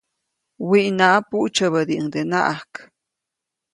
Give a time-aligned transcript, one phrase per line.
[0.69, 2.73] Wiʼnaʼa, puʼtsyäbädiʼuŋdenaʼajk.